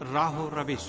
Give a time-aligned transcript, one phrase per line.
[0.00, 0.88] راہ و روش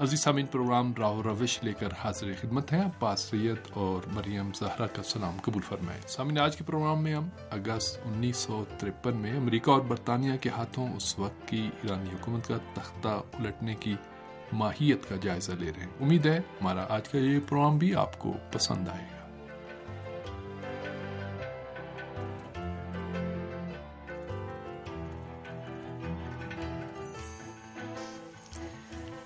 [0.00, 4.86] عزیز سامعین، پروگرام راہ روش لے کر حاضر خدمت ہیں۔ پاس سید اور مریم زہرا
[4.86, 9.36] کا سلام قبول فرمائے سامعین، آج کے پروگرام میں ہم اگست انیس سو ترپن میں
[9.36, 13.94] امریکہ اور برطانیہ کے ہاتھوں اس وقت کی ایرانی حکومت کا تختہ الٹنے کی
[14.52, 18.18] ماہیت کا جائزہ لے رہے ہیں۔ امید ہے ہمارا آج کا یہ پروگرام بھی آپ
[18.18, 19.16] کو پسند آئے گا۔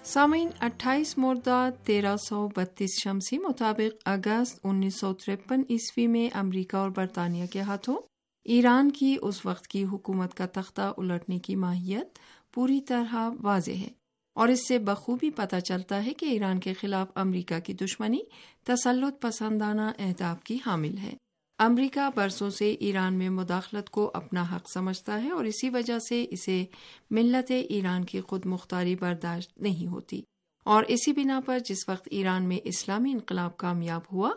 [0.03, 6.77] سامعین، اٹھائیس مردہ، تیرہ سو بتیس شمسی مطابق اگست انیس سو ترپن عیسوی میں امریکہ
[6.77, 7.97] اور برطانیہ کے ہاتھوں
[8.45, 12.19] ایران کی اس وقت کی حکومت کا تختہ الٹنے کی ماہیت
[12.55, 14.00] پوری طرح واضح ہے۔
[14.41, 18.19] اور اس سے بخوبی پتہ چلتا ہے کہ ایران کے خلاف امریکہ کی دشمنی
[18.65, 21.13] تسلط پسندانہ اہداف کی حامل ہے۔
[21.59, 26.27] امریکہ برسوں سے ایران میں مداخلت کو اپنا حق سمجھتا ہے اور اسی وجہ سے
[26.31, 26.65] اسے
[27.11, 30.23] ملت ایران کی خود مختاری برداشت نہیں ہوتی۔
[30.65, 34.31] اور اسی بنا پر جس وقت ایران میں اسلامی انقلاب کامیاب ہوا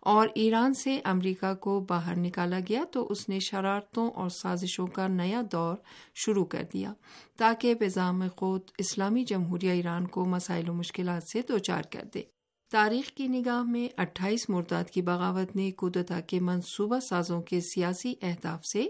[0.00, 5.06] اور ایران سے امریکہ کو باہر نکالا گیا تو اس نے شرارتوں اور سازشوں کا
[5.08, 5.76] نیا دور
[6.14, 6.92] شروع کر دیا
[7.36, 12.22] تاکہ بزام خود اسلامی جمہوریہ ایران کو مسائل و مشکلات سے دوچار کر دے۔
[12.70, 18.14] تاریخ کی نگاہ میں اٹھائیس مرداد کی بغاوت نے کودتا کے منصوبہ سازوں کے سیاسی
[18.22, 18.86] اہداف سے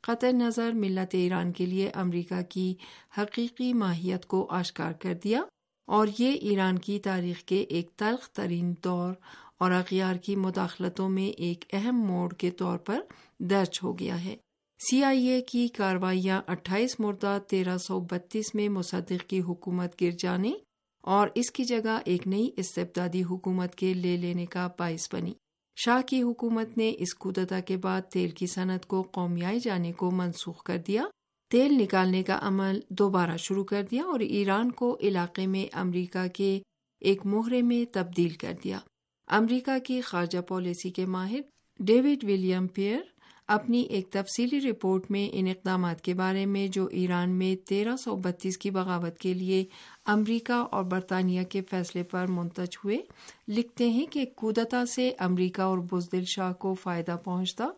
[0.00, 2.74] قطر نظر ملت ایران کے لیے امریکہ کی
[3.18, 5.42] حقیقی ماہیت کو آشکار کر دیا
[5.86, 9.14] اور یہ ایران کی تاریخ کے ایک تلخ ترین دور
[9.62, 13.00] اور اغیار کی مداخلتوں میں ایک اہم موڑ کے طور پر
[13.40, 14.36] درج ہو گیا ہے۔
[14.80, 20.10] سی آئی اے کی کاروائیاں اٹھائیس مردہ تیرہ سو بتیس میں مصدق کی حکومت گر
[20.18, 20.52] جانے
[21.04, 25.32] اور اس کی جگہ ایک نئی استبدادی حکومت کے لے لینے کا باعث بنی۔
[25.76, 30.10] شاہ کی حکومت نے اس کودتا کے بعد تیل کی صنعت کو قومیائی جانے کو
[30.10, 31.04] منسوخ کر دیا۔
[31.50, 36.60] تیل نکالنے کا عمل دوبارہ شروع کر دیا اور ایران کو علاقے میں امریکہ کے
[37.00, 38.78] ایک مہرے میں تبدیل کر دیا۔
[39.32, 41.40] امریکہ کی خارجہ پالیسی کے ماہر
[41.78, 43.00] ڈیوڈ ولیم پیئر
[43.46, 48.16] اپنی ایک تفصیلی رپورٹ میں ان اقدامات کے بارے میں جو ایران میں تیرہ سو
[48.16, 49.64] بتیس کی بغاوت کے لیے
[50.04, 52.98] امریکہ اور برطانیہ کے فیصلے پر منتج ہوئے،
[53.48, 57.68] لکھتے ہیں کہ کودتا سے امریکہ اور بزدل شاہ کو فائدہ پہنچتا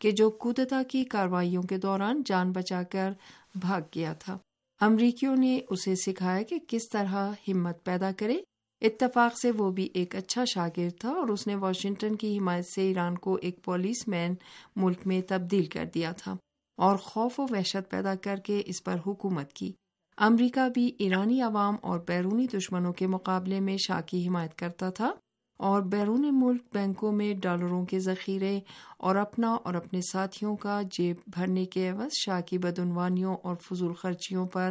[0.00, 3.12] کہ جو کودتا کی کاروائیوں کے دوران جان بچا کر
[3.54, 4.38] بھاگ گیا تھا۔
[4.80, 8.38] امریکیوں نے اسے سکھایا کہ کس طرح ہمت پیدا کرے
[8.84, 12.82] اتفاق سے وہ بھی ایک اچھا شاگرد تھا اور اس نے واشنگٹن کی حمایت سے
[12.82, 14.34] ایران کو ایک پولیس مین
[14.76, 16.36] ملک میں تبدیل کر دیا تھا
[16.76, 19.72] اور خوف و وحشت پیدا کر کے اس پر حکومت کی۔
[20.16, 25.12] امریکہ بھی ایرانی عوام اور بیرونی دشمنوں کے مقابلے میں شاہ کی حمایت کرتا تھا
[25.56, 28.60] اور بیرون ملک بینکوں میں ڈالروں کے ذخیرے
[28.98, 33.92] اور اپنا اور اپنے ساتھیوں کا جیب بھرنے کے عوض شاہ کی بدعنوانیوں اور فضول
[33.92, 34.70] خرچیوں پر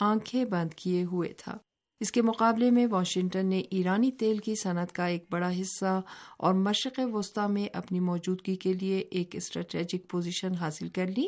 [0.00, 1.56] آنکھیں بند کیے ہوئے تھا۔
[2.00, 6.00] اس کے مقابلے میں واشنگٹن نے ایرانی تیل کی صنعت کا ایک بڑا حصہ
[6.38, 11.26] اور مشرق وسطی میں اپنی موجودگی کے لیے ایک اسٹریٹجک پوزیشن حاصل کر لی،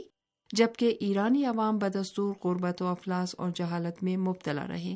[0.56, 4.94] جبکہ ایرانی عوام بدستور قربت و افلاس اور جہالت میں مبتلا رہے۔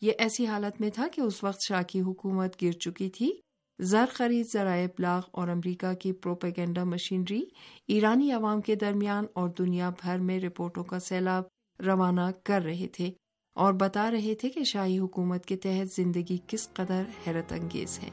[0.00, 3.32] یہ ایسی حالت میں تھا کہ اس وقت شاہ کی حکومت گر چکی تھی۔
[3.78, 7.42] زر خرید، ذرائع ابلاغ اور امریکہ کی پروپیگنڈا مشینری
[7.88, 11.44] ایرانی عوام کے درمیان اور دنیا بھر میں رپورٹوں کا سیلاب
[11.86, 13.10] روانہ کر رہے تھے۔
[13.58, 18.10] اور بتا رہے تھے کہ شاہی حکومت کے تحت زندگی کس قدر حیرت انگیز ہے۔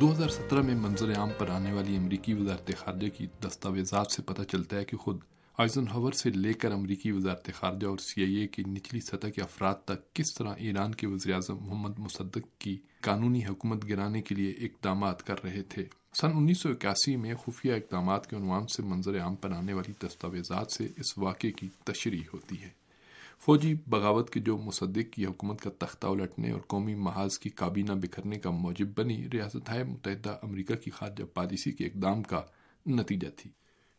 [0.00, 4.22] دو ہزار سترہ میں منظر عام پر آنے والی امریکی وزارت خارجہ کی دستاویزات سے
[4.22, 5.18] پتہ چلتا ہے کہ خود
[5.58, 9.26] آئزن ہور سے لے کر امریکی وزارت خارجہ اور سی آئی اے کی نچلی سطح
[9.26, 14.22] کے افراد تک کس طرح ایران کے وزیر اعظم محمد مصدق کی قانونی حکومت گرانے
[14.22, 15.84] کے لیے اقدامات کر رہے تھے؟
[16.20, 20.06] سن انیس سو اکیاسی میں خفیہ اقدامات کے عنوان سے منظر عام پر آنے والی
[20.06, 22.68] دستاویزات سے اس واقعے کی تشریح ہوتی ہے۔
[23.38, 27.92] فوجی بغاوت کے جو مصدق کی حکومت کا تختہ الٹنے اور قومی محاذ کی کابینہ
[27.92, 32.42] بکھرنے کا موجب بنی ریاست متحدہ امریکہ کی خارجہ پالیسی کے اقدام کا
[32.86, 33.50] نتیجہ تھی۔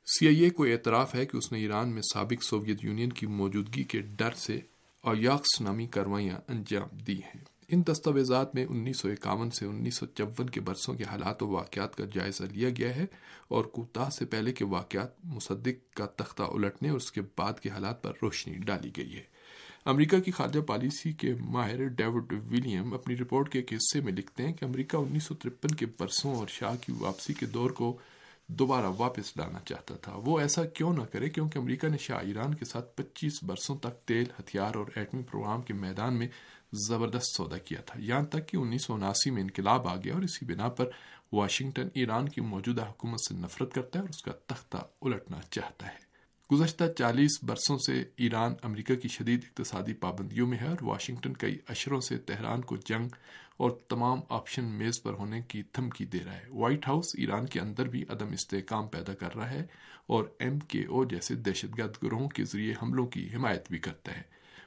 [0.05, 3.25] سی آئی اے کو اعتراف ہے کہ اس نے ایران میں سابق سوویت یونین کی
[3.25, 4.59] موجودگی کے ڈر سے
[5.01, 10.05] اویاکس نامی کاروائیاں انجام دی ہیں۔ ان دستاویزات میں انیس سو اکاون سے انیس سو
[10.05, 13.05] چون کے برسوں کے حالات و واقعات کا جائزہ لیا گیا ہے
[13.47, 17.69] اور کوتاہ سے پہلے کے واقعات مصدق کا تختہ الٹنے اور اس کے بعد کے
[17.69, 19.23] حالات پر روشنی ڈالی گئی ہے۔
[19.85, 24.43] امریکہ کی خارجہ پالیسی کے ماہر ڈیوڈ ولیم اپنی رپورٹ کے ایک حصے میں لکھتے
[24.43, 27.97] ہیں کہ امریکہ انیس سو ترپن کے برسوں اور شاہ کی واپسی کے دور کو
[28.59, 32.53] دوبارہ واپس لانا چاہتا تھا۔ وہ ایسا کیوں نہ کرے کیونکہ امریکہ نے شاہ ایران
[32.53, 36.27] کے ساتھ پچیس برسوں تک تیل، ہتھیار اور ایٹمی پروگرام کے میدان میں
[36.87, 40.21] زبردست سودا کیا تھا۔ یہاں تک کہ انیس سو اناسی میں انقلاب آ گیا اور
[40.21, 40.89] اسی بنا پر
[41.31, 45.87] واشنگٹن ایران کی موجودہ حکومت سے نفرت کرتا ہے اور اس کا تختہ الٹنا چاہتا
[45.87, 46.11] ہے۔
[46.51, 51.57] گزشتہ چالیس برسوں سے ایران امریکہ کی شدید اقتصادی پابندیوں میں ہے اور واشنگٹن کئی
[51.69, 53.07] اشروں سے تہران کو جنگ
[53.61, 57.59] اور تمام آپشن میز پر ہونے کی دھمکی دے رہا ہے۔ وائٹ ہاؤس ایران کے
[57.59, 59.65] اندر بھی عدم استحکام پیدا کر رہا ہے
[60.07, 64.17] اور ایم کے او جیسے دہشت گرد گروہوں کے ذریعے حملوں کی حمایت بھی کرتا
[64.17, 64.21] ہے۔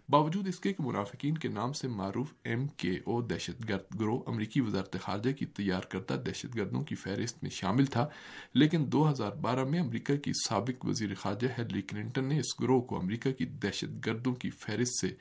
[0.09, 4.21] باوجود اس کے کہ منافقین کے نام سے معروف ایم کے او دہشت گرد گروہ
[4.27, 8.09] امریکی وزارت خارجہ کی تیار کردہ دہشت گردوں کی فہرست میں شامل تھا،
[8.55, 12.81] لیکن دو ہزار بارہ میں امریکہ کی سابق وزیر خارجہ ہیلری کلنٹن نے اس گروہ
[12.81, 15.15] کو امریکہ کی دہشت گردوں کی فہرست سے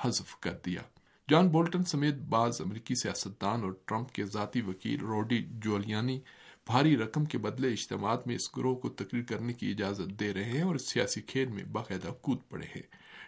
[0.00, 0.82] حذف کر دیا۔
[1.30, 6.20] جان بولٹن سمیت بعض امریکی سیاستدان اور ٹرمپ کے ذاتی وکیل روڈی جولیانی
[6.66, 10.44] بھاری رقم کے بدلے اجتماعات میں اس گروہ کو تقریر کرنے کی اجازت دے رہے
[10.44, 12.82] ہیں اور سیاسی کھیل میں باقاعدہ کود پڑے ہیں۔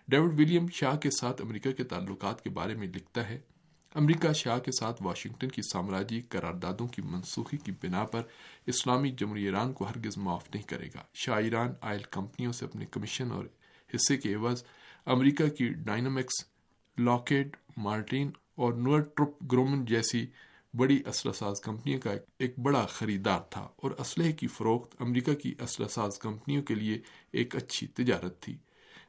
[0.08, 3.38] ڈیوڈ ولیم شاہ کے ساتھ امریکہ کے تعلقات کے بارے میں لکھتا ہے،
[3.94, 8.23] امریکہ شاہ کے ساتھ واشنگٹن کی سامراجی قراردادوں کی منسوخی کی بنا پر
[8.67, 12.87] اسلامی جمہوری ایران کو ہرگز معاف نہیں کرے گا۔ شاہ ایران آئل کمپنیوں سے اپنے
[12.87, 13.44] کمیشن اور
[13.94, 14.64] حصے کے عوض
[15.06, 16.44] امریکہ کی ڈائنامکس
[16.99, 20.27] لاکیڈ مارٹین اور نور ٹروپ گرومن جیسی
[20.75, 25.55] بڑی اسلحہ ساز کمپنیوں کا ایک بڑا خریدار تھا اور اسلحے کی فروخت امریکہ کی
[25.61, 26.99] اسلحہ ساز کمپنیوں کے لیے
[27.32, 28.56] ایک اچھی تجارت تھی۔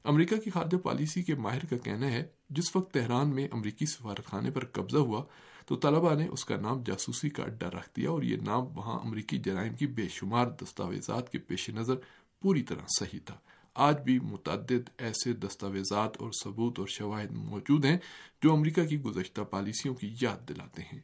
[0.03, 4.25] امریکہ کی خارجہ پالیسی کے ماہر کا کہنا ہے، جس وقت تہران میں امریکی سفارت
[4.25, 5.23] خانے پر قبضہ ہوا،
[5.65, 8.99] تو طلبہ نے اس کا نام جاسوسی کا اڈا رکھ دیا اور یہ نام وہاں
[8.99, 11.95] امریکی جرائم کی بے شمار دستاویزات کے پیش نظر
[12.41, 13.35] پوری طرح صحیح تھا۔
[13.73, 17.97] آج بھی متعدد ایسے دستاویزات اور ثبوت اور شواہد موجود ہیں
[18.43, 20.99] جو امریکہ کی گزشتہ پالیسیوں کی یاد دلاتے ہیں۔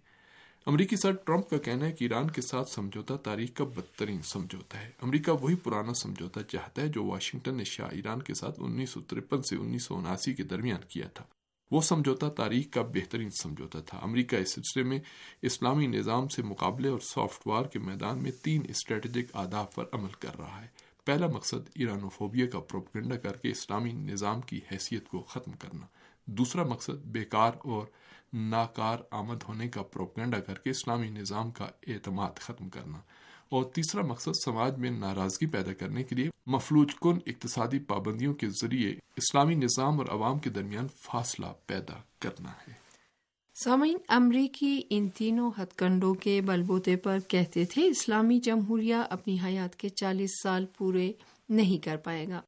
[0.66, 4.82] امریکی صدر ٹرمپ کا کہنا ہے کہ ایران کے ساتھ سمجھوتا تاریخ کا بدترین سمجھوتا
[4.82, 8.90] ہے۔ امریکہ وہی پرانا سمجھوتا چاہتا ہے جو واشنگٹن نے شاہ ایران کے ساتھ انیس
[8.90, 11.26] سو ترپن سے انیس سو اناسی کے درمیان کیا تھا۔
[11.72, 15.00] وہ سمجھوتا تاریخ کا بہترین سمجھوتا تھا۔ امریکہ اس سلسلے میں
[15.42, 20.12] اسلامی نظام سے مقابلے اور سافٹ وار کے میدان میں تین اسٹریٹجک آداب پر عمل
[20.20, 20.68] کر رہا ہے۔
[21.08, 25.86] پہلا مقصد ایرانوفوبیا کا پروپگنڈا کر کے اسلامی نظام کی حیثیت کو ختم کرنا۔
[26.26, 27.88] دوسرا مقصد بیکار اور
[28.34, 32.98] ناکار آمد ہونے کا پروپگنڈا کر کے اسلامی نظام کا اعتماد ختم کرنا۔
[33.50, 38.48] اور تیسرا مقصد سماج میں ناراضگی پیدا کرنے کے لیے مفلوج کن اقتصادی پابندیوں کے
[38.50, 42.87] ذریعے اسلامی نظام اور عوام کے درمیان فاصلہ پیدا کرنا ہے۔
[43.64, 49.76] سامعین، امریکی ان تینوں ہتھ کنڈوں کے بلبوتے پر کہتے تھے اسلامی جمہوریہ اپنی حیات
[49.76, 51.12] کے چالیس سال پورے
[51.50, 52.42] نہیں کر پائے گا۔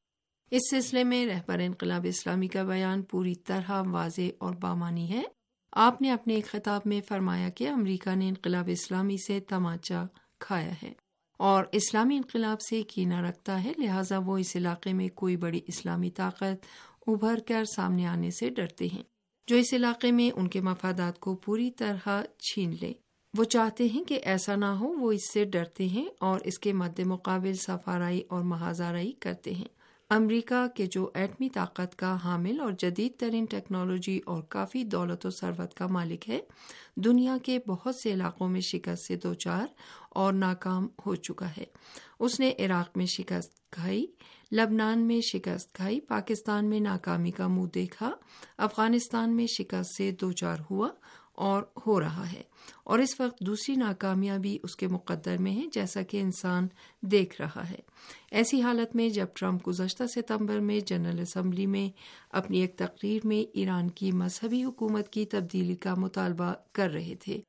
[0.51, 5.23] اس سلسلے میں رہبر انقلاب اسلامی کا بیان پوری طرح واضح اور بامانی ہے۔
[5.71, 10.03] آپ نے اپنے ایک خطاب میں فرمایا کہ امریکہ نے انقلاب اسلامی سے تماچا
[10.39, 10.93] کھایا ہے
[11.37, 16.09] اور اسلامی انقلاب سے کینہ رکھتا ہے، لہٰذا وہ اس علاقے میں کوئی بڑی اسلامی
[16.09, 16.65] طاقت
[17.07, 19.03] ابھر کر سامنے آنے سے ڈرتے ہیں۔
[19.49, 22.93] جو اس علاقے میں ان کے مفادات کو پوری طرح چھین لے۔
[23.37, 26.73] وہ چاہتے ہیں کہ ایسا نہ ہو، وہ اس سے ڈرتے ہیں اور اس کے
[26.73, 29.67] مد مقابل سفارائی اور محاذارائی کرتے ہیں۔
[30.09, 35.29] امریکہ کے جو ایٹمی طاقت کا حامل اور جدید ترین ٹیکنالوجی اور کافی دولت و
[35.29, 36.39] ثروت کا مالک ہے،
[36.95, 39.67] دنیا کے بہت سے علاقوں میں شکست سے دو چار
[40.09, 41.63] اور ناکام ہو چکا ہے۔
[42.19, 44.05] اس نے عراق میں شکست کھائی۔
[44.51, 48.11] لبنان میں شکست کھائی، پاکستان میں ناکامی کا منہ دیکھا،
[48.57, 50.89] افغانستان میں شکست سے دو چار ہوا
[51.31, 52.41] اور ہو رہا ہے۔
[52.83, 56.67] اور اس وقت دوسری ناکامیاں بھی اس کے مقدر میں ہے جیسا کہ انسان
[57.01, 57.79] دیکھ رہا ہے۔
[58.31, 61.89] ایسی حالت میں جب ٹرمپ گزشتہ ستمبر میں جنرل اسمبلی میں
[62.31, 67.41] اپنی ایک تقریر میں ایران کی مذہبی حکومت کی تبدیلی کا مطالبہ کر رہے تھے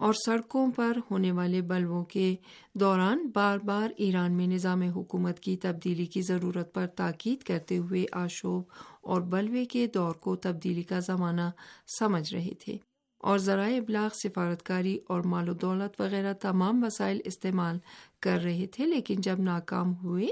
[0.00, 2.34] اور سڑکوں پر ہونے والے بلبوں کے
[2.74, 8.04] دوران بار بار ایران میں نظام حکومت کی تبدیلی کی ضرورت پر تاکید کرتے ہوئے
[8.12, 8.62] آشوب
[9.02, 11.50] اور بلوے کے دور کو تبدیلی کا زمانہ
[11.98, 12.76] سمجھ رہے تھے
[13.20, 17.78] اور ذرائع ابلاغ، سفارتکاری اور مال و دولت وغیرہ تمام وسائل استعمال
[18.22, 20.26] کر رہے تھے، لیکن جب ناکام ہوئے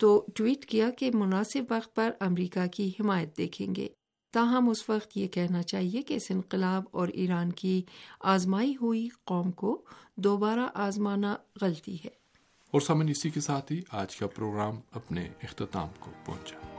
[0.00, 3.88] تو ٹویٹ کیا کہ مناسب وقت پر امریکہ کی حمایت دیکھیں گے۔
[4.34, 7.82] تاہم اس وقت یہ کہنا چاہیے کہ اس انقلاب اور ایران کی
[8.20, 9.82] آزمائی ہوئی قوم کو
[10.16, 12.10] دوبارہ آزمانا غلطی ہے۔
[12.70, 16.73] اور سمن اسی کے ساتھ ہی آج کا پروگرام اپنے اختتام کو پہنچا۔